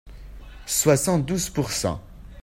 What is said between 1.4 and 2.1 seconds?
pour cent.